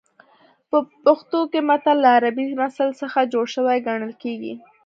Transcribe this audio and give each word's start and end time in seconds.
په 0.69 0.77
پښتو 1.03 1.39
کې 1.51 1.59
متل 1.69 1.97
له 2.03 2.09
عربي 2.17 2.45
مثل 2.61 2.87
څخه 3.01 3.29
جوړ 3.33 3.45
شوی 3.55 3.77
ګڼل 3.87 4.13
کېږي 4.23 4.53